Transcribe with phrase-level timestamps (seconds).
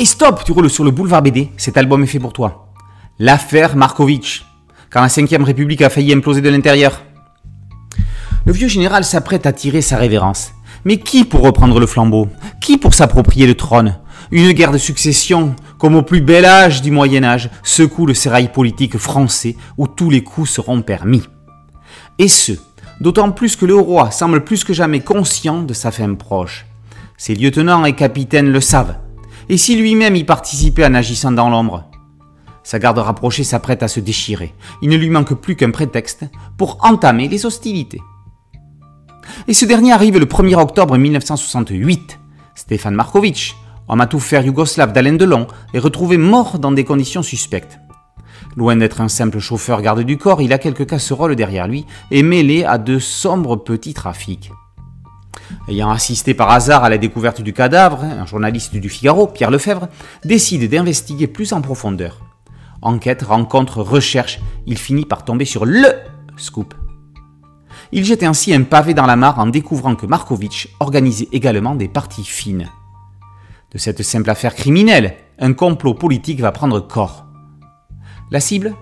[0.00, 2.68] Et stop, tu roules sur le boulevard BD, cet album est fait pour toi.
[3.18, 4.46] L'affaire Markovitch,
[4.90, 7.02] quand la 5ème République a failli imploser de l'intérieur.
[8.46, 10.52] Le vieux général s'apprête à tirer sa révérence.
[10.84, 12.28] Mais qui pour reprendre le flambeau?
[12.60, 13.98] Qui pour s'approprier le trône?
[14.30, 18.52] Une guerre de succession, comme au plus bel âge du Moyen Âge, secoue le sérail
[18.52, 21.24] politique français où tous les coups seront permis.
[22.20, 22.52] Et ce,
[23.00, 26.66] d'autant plus que le roi semble plus que jamais conscient de sa fin proche.
[27.16, 28.94] Ses lieutenants et capitaines le savent.
[29.50, 31.84] Et si lui-même y participait en agissant dans l'ombre?
[32.62, 34.54] Sa garde rapprochée s'apprête à se déchirer.
[34.82, 36.24] Il ne lui manque plus qu'un prétexte
[36.58, 38.02] pour entamer les hostilités.
[39.46, 42.18] Et ce dernier arrive le 1er octobre 1968.
[42.54, 43.56] Stéphane Markovitch,
[43.88, 47.78] homme à tout faire yougoslave d'Alain Delon, est retrouvé mort dans des conditions suspectes.
[48.54, 52.22] Loin d'être un simple chauffeur garde du corps, il a quelques casseroles derrière lui et
[52.22, 54.50] mêlé à de sombres petits trafics.
[55.68, 59.88] Ayant assisté par hasard à la découverte du cadavre, un journaliste du Figaro, Pierre Lefebvre,
[60.24, 62.20] décide d'investiguer plus en profondeur.
[62.82, 65.94] Enquête, rencontre, recherche, il finit par tomber sur LE
[66.36, 66.74] scoop.
[67.92, 71.88] Il jette ainsi un pavé dans la mare en découvrant que Markovitch organisait également des
[71.88, 72.68] parties fines.
[73.72, 77.26] De cette simple affaire criminelle, un complot politique va prendre corps.
[78.30, 78.74] La cible?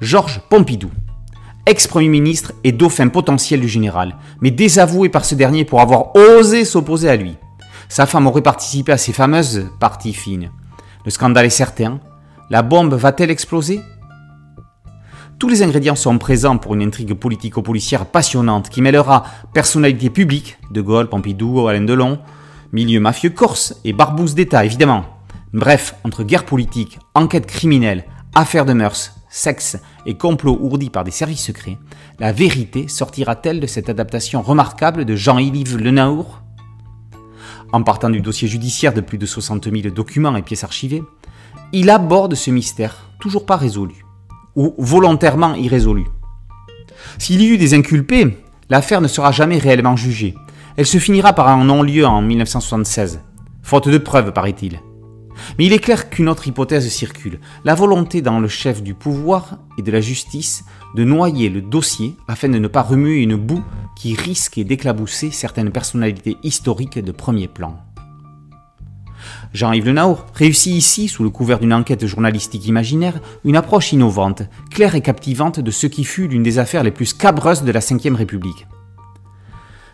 [0.00, 0.90] Georges Pompidou,
[1.66, 6.64] ex-premier ministre et dauphin potentiel du général, mais désavoué par ce dernier pour avoir osé
[6.64, 7.36] s'opposer à lui.
[7.88, 10.50] Sa femme aurait participé à ces fameuses parties fines.
[11.04, 12.00] Le scandale est certain.
[12.50, 13.80] La bombe va-t-elle exploser?
[15.38, 20.80] Tous les ingrédients sont présents pour une intrigue politico-policière passionnante qui mêlera personnalité publique, De
[20.80, 22.20] Gaulle, Pompidou, Alain Delon,
[22.72, 25.04] milieu mafieux corse et barbouze d'État évidemment.
[25.52, 28.04] Bref, entre guerre politique, enquête criminelle,
[28.34, 31.78] affaires de mœurs, sexe et complot ourdi par des services secrets,
[32.20, 36.42] la vérité sortira-t-elle de cette adaptation remarquable de Jean-Yves Lenaour
[37.72, 41.02] En partant du dossier judiciaire de plus de 60 000 documents et pièces archivées,
[41.72, 44.04] il aborde ce mystère toujours pas résolu,
[44.54, 46.04] ou volontairement irrésolu.
[47.18, 48.38] S'il y eut des inculpés,
[48.68, 50.34] l'affaire ne sera jamais réellement jugée.
[50.76, 53.20] Elle se finira par un non-lieu en 1976,
[53.62, 54.80] faute de preuves, paraît-il.
[55.58, 59.58] Mais il est clair qu'une autre hypothèse circule, la volonté dans le chef du pouvoir
[59.78, 60.64] et de la justice
[60.94, 63.64] de noyer le dossier afin de ne pas remuer une boue
[63.96, 67.78] qui risquait d'éclabousser certaines personnalités historiques de premier plan.
[69.52, 74.42] Jean-Yves Le Naour réussit ici, sous le couvert d'une enquête journalistique imaginaire, une approche innovante,
[74.70, 77.80] claire et captivante de ce qui fut l'une des affaires les plus scabreuses de la
[77.80, 78.66] Ve République.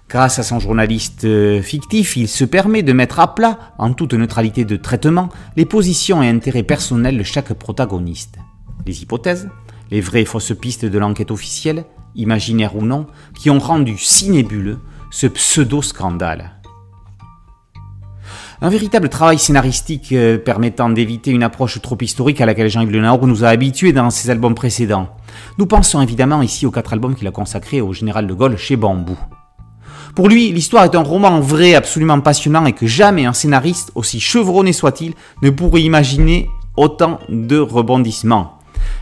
[0.08, 4.14] Grâce à son journaliste euh, fictif, il se permet de mettre à plat, en toute
[4.14, 8.38] neutralité de traitement, les positions et intérêts personnels de chaque protagoniste.
[8.86, 9.50] Les hypothèses,
[9.90, 13.06] les vraies et fausses pistes de l'enquête officielle, imaginaires ou non,
[13.38, 14.78] qui ont rendu si nébuleux
[15.10, 16.52] ce pseudo-scandale.
[18.62, 23.02] Un véritable travail scénaristique euh, permettant d'éviter une approche trop historique à laquelle Jean-Yves Le
[23.02, 25.10] Naour nous a habitués dans ses albums précédents.
[25.58, 28.76] Nous pensons évidemment ici aux quatre albums qu'il a consacrés au général de Gaulle chez
[28.76, 29.18] Bambou.
[30.14, 34.20] Pour lui, l'histoire est un roman vrai, absolument passionnant et que jamais un scénariste, aussi
[34.20, 38.58] chevronné soit-il, ne pourrait imaginer autant de rebondissements.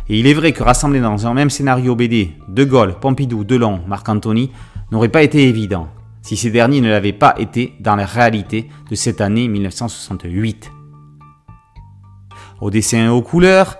[0.08, 3.80] Et il est vrai que rassembler dans un même scénario BD De Gaulle, Pompidou, Delon,
[3.86, 4.50] Marc Antony
[4.90, 5.88] n'aurait pas été évident,
[6.22, 10.70] si ces derniers ne l'avaient pas été dans la réalité de cette année 1968.
[12.60, 13.76] Au dessin et aux couleurs,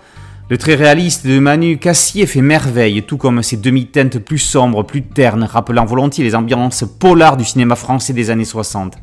[0.49, 5.03] le trait réaliste de Manu Cassier fait merveille, tout comme ses demi-teintes plus sombres, plus
[5.03, 8.95] ternes, rappelant volontiers les ambiances polars du cinéma français des années 60.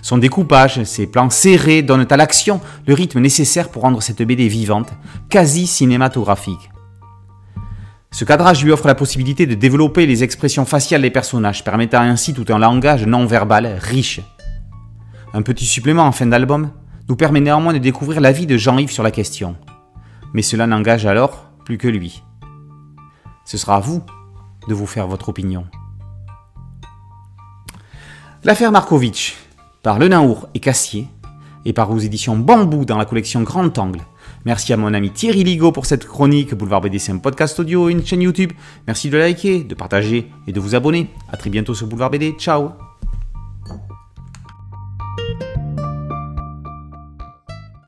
[0.00, 4.48] Son découpage, ses plans serrés donnent à l'action le rythme nécessaire pour rendre cette BD
[4.48, 4.88] vivante,
[5.28, 6.70] quasi cinématographique.
[8.10, 12.32] Ce cadrage lui offre la possibilité de développer les expressions faciales des personnages, permettant ainsi
[12.32, 14.22] tout un langage non verbal riche.
[15.34, 16.70] Un petit supplément en fin d'album
[17.06, 19.56] nous permet néanmoins de découvrir l'avis de Jean-Yves sur la question
[20.34, 22.22] mais cela n'engage alors plus que lui.
[23.44, 24.02] Ce sera à vous
[24.68, 25.66] de vous faire votre opinion.
[28.44, 29.36] L'affaire Markovitch,
[29.82, 31.08] par Le Naour et Cassier,
[31.64, 34.00] et par vos éditions Bambou dans la collection Grand Angle.
[34.44, 36.54] Merci à mon ami Thierry Ligo pour cette chronique.
[36.54, 38.52] Boulevard BD, c'est un podcast audio et une chaîne YouTube.
[38.86, 41.08] Merci de liker, de partager et de vous abonner.
[41.30, 42.32] A très bientôt sur Boulevard BD.
[42.38, 42.89] Ciao